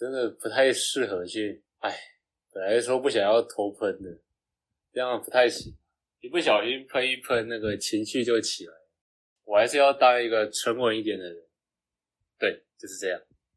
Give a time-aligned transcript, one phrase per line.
[0.00, 1.94] 真的不太适合去，哎，
[2.50, 4.18] 本来说不想要偷喷的，
[4.94, 5.76] 这样不太行，
[6.20, 8.72] 一不小心喷一喷那个情绪就起来，
[9.44, 11.44] 我还是要当一个沉稳一点的人。
[12.38, 13.20] 对，就是这样。